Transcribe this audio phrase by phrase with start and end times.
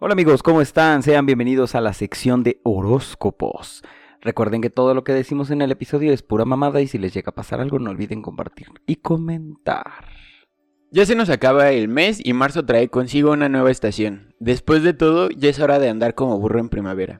[0.00, 1.02] Hola amigos, ¿cómo están?
[1.02, 3.82] Sean bienvenidos a la sección de horóscopos.
[4.20, 7.12] Recuerden que todo lo que decimos en el episodio es pura mamada y si les
[7.12, 10.04] llega a pasar algo no olviden compartir y comentar.
[10.92, 14.36] Ya se nos acaba el mes y marzo trae consigo una nueva estación.
[14.38, 17.18] Después de todo, ya es hora de andar como burro en primavera.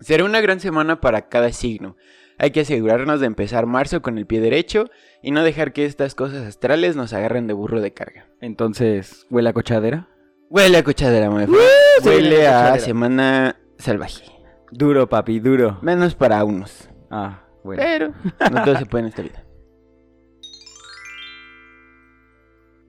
[0.00, 1.96] Será una gran semana para cada signo.
[2.38, 4.90] Hay que asegurarnos de empezar marzo con el pie derecho
[5.22, 8.26] y no dejar que estas cosas astrales nos agarren de burro de carga.
[8.40, 10.08] Entonces, ¿huele a cochadera?
[10.50, 14.24] Huele a cochadera, muy se Huele a semana salvaje.
[14.72, 15.78] Duro, papi, duro.
[15.80, 16.88] Menos para unos.
[17.08, 17.80] Ah, bueno.
[17.80, 18.12] Pero
[18.50, 19.44] no todo se puede en esta vida.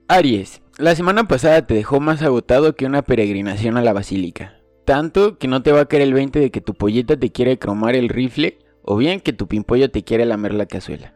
[0.08, 4.56] Aries, la semana pasada te dejó más agotado que una peregrinación a la basílica.
[4.84, 7.60] Tanto que no te va a caer el 20 de que tu pollita te quiere
[7.60, 11.14] cromar el rifle o bien que tu pimpollo te quiere lamer la cazuela.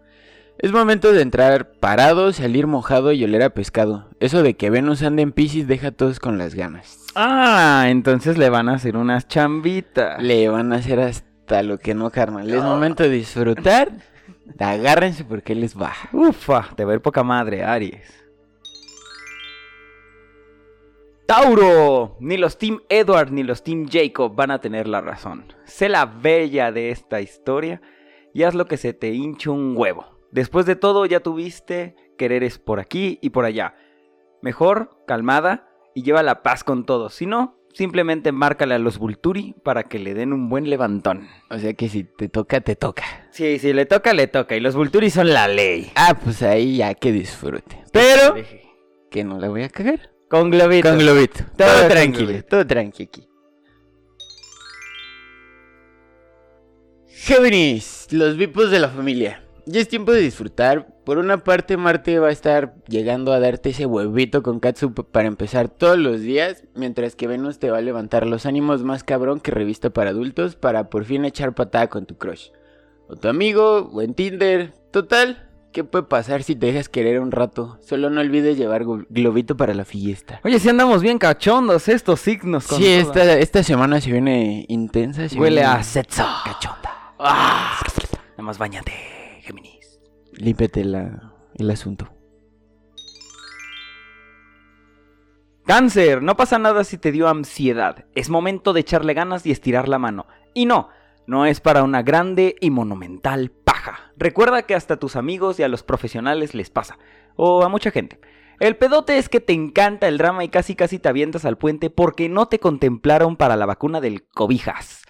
[0.58, 4.08] Es momento de entrar parado, salir mojado y oler a pescado.
[4.20, 7.04] Eso de que Venus anda en Pisces deja a todos con las ganas.
[7.14, 10.22] Ah, entonces le van a hacer unas chambitas.
[10.22, 12.48] Le van a hacer hasta lo que no, carnal.
[12.48, 13.90] Es momento de disfrutar.
[14.58, 15.92] Agárrense porque les va.
[16.12, 18.24] Ufa, te va a ir poca madre, Aries.
[21.26, 25.52] Tauro, ni los Team Edward ni los Team Jacob van a tener la razón.
[25.64, 27.82] Sé la bella de esta historia
[28.32, 30.15] y haz lo que se te hinche un huevo.
[30.32, 33.74] Después de todo ya tuviste quereres por aquí y por allá.
[34.42, 37.14] Mejor, calmada y lleva la paz con todos.
[37.14, 41.28] Si no, simplemente márcale a los Vulturi para que le den un buen levantón.
[41.50, 43.04] O sea que si te toca, te toca.
[43.30, 44.56] Sí, si le toca, le toca.
[44.56, 45.90] Y los Vulturi son la ley.
[45.94, 47.82] Ah, pues ahí ya que disfrute.
[47.92, 48.34] Pero
[49.10, 50.10] que no la voy a cagar.
[50.28, 50.88] Con globito.
[50.88, 51.44] Con globito.
[51.56, 52.48] Todo Todo tranquilo, globito.
[52.48, 53.28] todo tranqui aquí.
[57.08, 59.45] Géminis, los vipos de la familia.
[59.68, 60.86] Ya es tiempo de disfrutar.
[61.04, 65.26] Por una parte, Marte va a estar llegando a darte ese huevito con catsup para
[65.28, 69.40] empezar todos los días, mientras que Venus te va a levantar los ánimos más cabrón
[69.40, 72.48] que revista para adultos para por fin echar patada con tu crush.
[73.08, 74.72] O tu amigo, o en Tinder.
[74.92, 77.78] Total, ¿qué puede pasar si te dejas querer un rato?
[77.82, 80.40] Solo no olvides llevar glo- globito para la fiesta.
[80.44, 82.66] Oye, si andamos bien cachondos estos signos.
[82.68, 85.28] Con Sí, esta, esta semana se viene intensa.
[85.28, 86.24] se Huele viene a sexo.
[86.44, 86.90] Cachonda.
[87.18, 87.80] Ah,
[88.32, 88.92] nada más bañate.
[90.36, 92.08] Límpete la- el asunto.
[95.64, 98.04] Cáncer, no pasa nada si te dio ansiedad.
[98.14, 100.26] Es momento de echarle ganas y estirar la mano.
[100.54, 100.90] Y no,
[101.26, 104.12] no es para una grande y monumental paja.
[104.16, 106.98] Recuerda que hasta a tus amigos y a los profesionales les pasa.
[107.34, 108.20] O a mucha gente.
[108.60, 111.90] El pedote es que te encanta el drama y casi casi te avientas al puente
[111.90, 115.02] porque no te contemplaron para la vacuna del cobijas.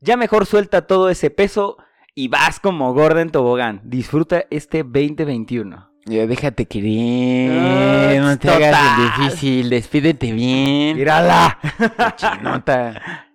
[0.00, 1.76] Ya mejor suelta todo ese peso
[2.14, 3.80] y vas como gorda en tobogán.
[3.84, 5.90] Disfruta este 2021.
[6.06, 10.96] Ya déjate querer, no te hagas el difícil, despídete bien.
[10.96, 11.58] ¡Mírala!
[12.16, 13.26] Chinota.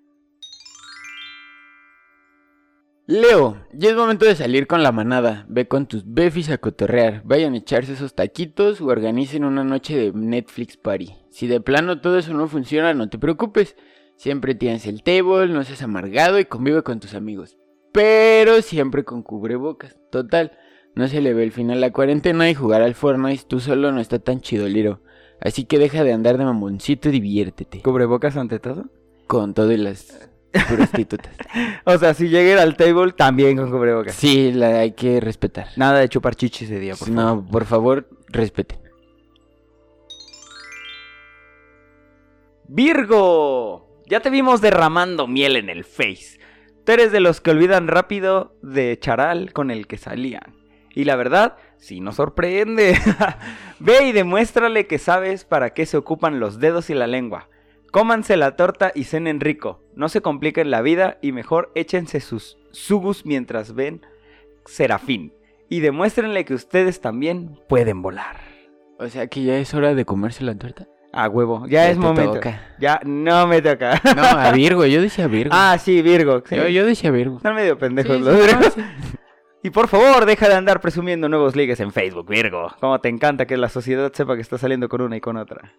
[3.07, 5.45] Leo, ya es momento de salir con la manada.
[5.47, 7.21] Ve con tus befis a cotorrear.
[7.23, 11.13] Vayan a echarse esos taquitos o organicen una noche de Netflix party.
[11.29, 13.75] Si de plano todo eso no funciona, no te preocupes.
[14.17, 17.57] Siempre tienes el table, no seas amargado y convive con tus amigos.
[17.95, 19.97] Pero siempre con cubrebocas.
[20.11, 20.51] Total,
[20.95, 23.93] no se le ve el final a la cuarentena y jugar al Fortnite tú solo
[23.93, 24.99] no está tan chido, Liro.
[25.39, 27.81] Así que deja de andar de mamoncito y diviértete.
[27.81, 28.85] ¿Cubrebocas ante todo?
[29.27, 30.29] Con todo y las
[30.67, 31.33] prostitutas.
[31.85, 34.15] O sea, si llega al table, también con cubrebocas.
[34.15, 35.67] Sí, la hay que respetar.
[35.77, 37.23] Nada de chupar chichis ese día, por favor.
[37.23, 38.79] no, por favor, respeten.
[42.67, 46.39] Virgo, ya te vimos derramando miel en el face.
[46.85, 50.55] Tú eres de los que olvidan rápido de charal con el que salían.
[50.93, 52.95] Y la verdad, sí nos sorprende.
[53.79, 57.49] Ve y demuéstrale que sabes para qué se ocupan los dedos y la lengua.
[57.91, 59.81] Cómanse la torta y cenen rico.
[59.95, 64.05] No se compliquen la vida y mejor échense sus sugus mientras ven
[64.65, 65.33] Serafín.
[65.69, 68.41] Y demuéstrenle que ustedes también pueden volar.
[68.99, 70.87] O sea que ya es hora de comerse la torta.
[71.17, 72.33] A huevo, ya, Ya es momento.
[72.33, 72.61] toca.
[72.77, 74.01] Ya no me toca.
[74.15, 75.51] No, a Virgo, yo decía Virgo.
[75.55, 76.43] ah, sí, Virgo.
[76.45, 76.55] sí.
[76.57, 77.37] yo, yo decía Virgo.
[77.37, 78.77] Están medio pendejos Sí, los sí, Virgos.
[78.77, 78.83] no.
[79.63, 82.67] Y por favor, deja de andar presumiendo nuevos ligues en Facebook, Virgo.
[82.79, 85.73] Como te encanta que la sociedad sepa que estás saliendo con una y con otra.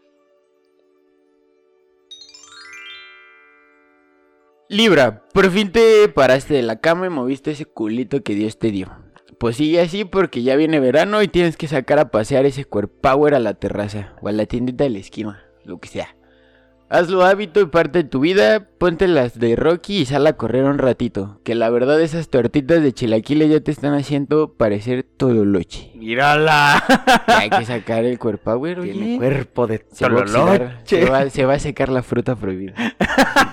[4.68, 8.70] Libra, por fin te paraste de la cama y moviste ese culito que Dios te
[8.72, 8.88] dio.
[9.38, 13.34] Pues sigue así porque ya viene verano y tienes que sacar a pasear ese power
[13.34, 16.15] a la terraza o a la tiendita de la esquina, lo que sea.
[16.88, 20.62] Hazlo hábito y parte de tu vida, ponte las de Rocky y sal a correr
[20.62, 21.40] un ratito.
[21.42, 25.90] Que la verdad esas tortitas de chilaquiles ya te están haciendo parecer tololoche.
[25.96, 26.84] ¡Mírala!
[27.26, 31.30] Hay que sacar el cuerpo power, Tiene cuerpo de Se va, a oxidar, tololoche.
[31.30, 32.74] se, va, a secar la fruta prohibida.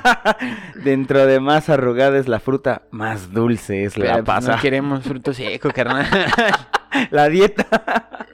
[0.83, 4.55] Dentro de más arrugada es la fruta, más dulce es la pues, pasa.
[4.55, 6.05] No queremos fruto seco, carnal.
[7.09, 8.27] La dieta.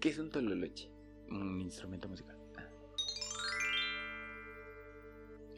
[0.00, 0.88] ¿Qué es un tololoche?
[1.28, 2.33] Un instrumento musical.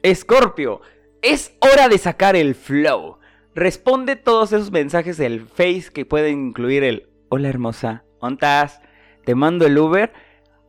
[0.07, 0.83] Escorpio,
[1.21, 3.19] es hora de sacar el flow.
[3.57, 8.81] Responde todos esos mensajes del Face que pueden incluir el Hola hermosa, ¿ontas?
[9.25, 10.13] Te mando el Uber.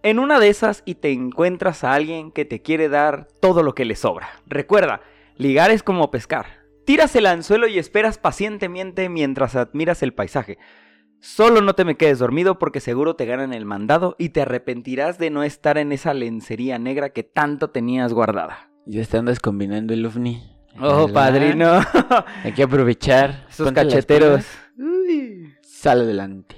[0.02, 3.76] En una de esas y te encuentras a alguien que te quiere dar todo lo
[3.76, 4.28] que le sobra.
[4.48, 5.02] Recuerda,
[5.36, 6.64] ligar es como pescar.
[6.88, 10.58] Tiras el anzuelo y esperas pacientemente mientras admiras el paisaje.
[11.20, 15.20] Solo no te me quedes dormido porque seguro te ganan el mandado y te arrepentirás
[15.20, 18.72] de no estar en esa lencería negra que tanto tenías guardada.
[18.90, 20.42] Ya te andas combinando el ovni.
[20.80, 21.82] Oh, padrino.
[22.44, 23.46] Hay que aprovechar.
[23.50, 24.46] Esos Ponte cacheteros.
[25.62, 26.56] Sal adelante.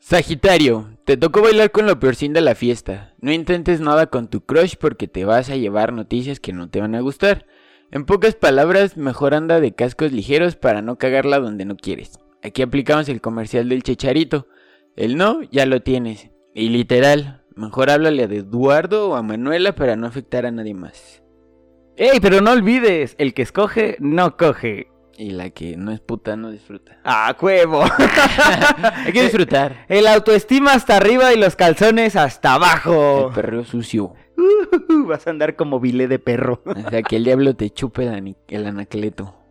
[0.00, 3.14] Sagitario, te tocó bailar con lo peorcín de la fiesta.
[3.20, 6.80] No intentes nada con tu crush porque te vas a llevar noticias que no te
[6.80, 7.46] van a gustar.
[7.92, 12.18] En pocas palabras, mejor anda de cascos ligeros para no cagarla donde no quieres.
[12.42, 14.48] Aquí aplicamos el comercial del checharito.
[14.96, 16.30] El no, ya lo tienes.
[16.52, 21.22] Y literal, mejor háblale a Eduardo o a Manuela para no afectar a nadie más.
[21.96, 23.14] ¡Ey, pero no olvides!
[23.18, 24.88] El que escoge, no coge.
[25.16, 26.98] Y la que no es puta no disfruta.
[27.04, 27.84] ¡Ah, cuevo!
[29.06, 29.86] Hay que disfrutar.
[29.88, 33.28] El autoestima hasta arriba y los calzones hasta abajo.
[33.28, 34.14] El perreo sucio.
[34.36, 36.62] Uh, vas a andar como vile de perro.
[36.64, 38.10] O sea, que el diablo te chupe
[38.48, 39.43] el anacleto.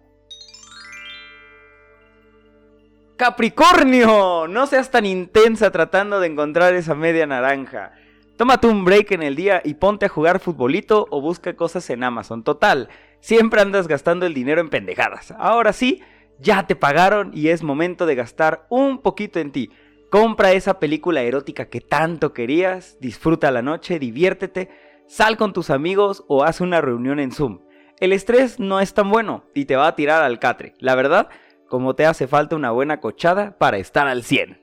[3.23, 7.93] Capricornio, no seas tan intensa tratando de encontrar esa media naranja.
[8.35, 12.03] Tómate un break en el día y ponte a jugar futbolito o busca cosas en
[12.03, 12.43] Amazon.
[12.43, 12.89] Total,
[13.21, 15.33] siempre andas gastando el dinero en pendejadas.
[15.37, 16.01] Ahora sí,
[16.37, 19.71] ya te pagaron y es momento de gastar un poquito en ti.
[20.09, 24.69] Compra esa película erótica que tanto querías, disfruta la noche, diviértete,
[25.07, 27.61] sal con tus amigos o haz una reunión en Zoom.
[28.01, 30.73] El estrés no es tan bueno y te va a tirar al catre.
[30.79, 31.29] La verdad,
[31.73, 34.61] como te hace falta una buena cochada para estar al 100.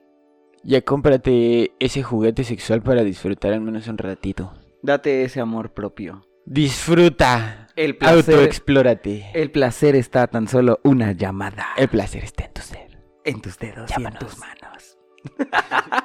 [0.62, 4.52] Ya cómprate ese juguete sexual para disfrutar al menos un ratito.
[4.80, 6.24] Date ese amor propio.
[6.46, 7.66] Disfruta.
[7.74, 9.26] El placer, Autoexplórate.
[9.34, 12.96] el placer está tan solo una llamada El placer está en tu ser.
[13.24, 14.20] en tus dedos Llámanos.
[14.20, 14.98] y en tus manos.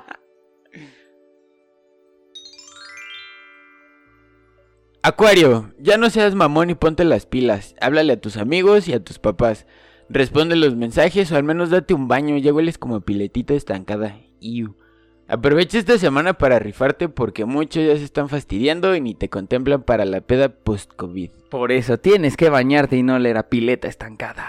[5.04, 7.76] Acuario, ya no seas mamón y ponte las pilas.
[7.80, 9.68] Háblale a tus amigos y a tus papás.
[10.10, 12.38] Responde los mensajes o al menos date un baño.
[12.38, 14.18] Ya hueles como piletita estancada.
[14.40, 14.76] Iu.
[15.28, 19.82] Aprovecha esta semana para rifarte porque muchos ya se están fastidiando y ni te contemplan
[19.82, 21.32] para la peda post-COVID.
[21.50, 24.48] Por eso tienes que bañarte y no leer a pileta estancada.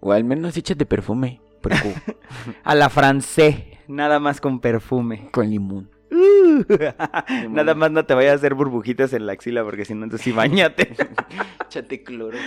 [0.00, 1.40] O al menos échate perfume.
[1.60, 1.94] Porque
[2.64, 3.56] A la francés,
[3.86, 5.28] nada más con perfume.
[5.30, 5.90] con limón.
[6.10, 6.64] Uh,
[7.50, 10.24] nada más no te vayas a hacer burbujitas en la axila porque si no, entonces
[10.24, 10.94] sí bañate.
[11.66, 12.38] Échate cloro.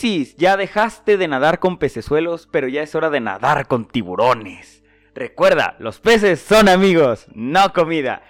[0.00, 4.82] Piscis, ya dejaste de nadar con pecesuelos, pero ya es hora de nadar con tiburones.
[5.14, 8.22] Recuerda, los peces son amigos, no comida.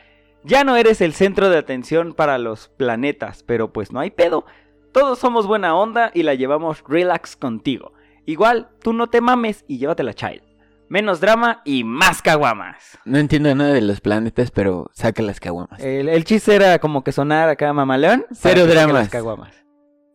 [0.43, 4.47] Ya no eres el centro de atención para los planetas, pero pues no hay pedo.
[4.93, 7.93] Todos somos buena onda y la llevamos relax contigo.
[8.27, 10.43] Igual, tú no te mames y llévate la child.
[10.89, 12.99] Menos drama y más caguamas.
[13.05, 15.79] No entiendo nada de los planetas, pero saca las caguamas.
[15.81, 18.23] El, el chiste era como que sonar acá mamalón.
[18.23, 18.95] para Cero dramas.
[18.95, 19.55] las caguamas.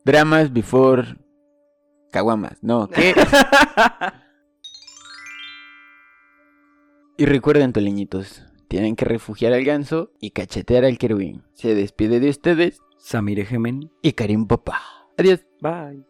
[0.03, 1.15] Dramas before
[2.15, 2.57] caguamas.
[2.61, 3.13] No, ¿qué?
[7.17, 11.43] y recuerden, toliñitos, tienen que refugiar al ganso y cachetear al querubín.
[11.53, 13.91] Se despide de ustedes Samir Gemen.
[14.01, 14.81] y Karim Papá.
[15.17, 15.45] Adiós.
[15.61, 16.03] Bye.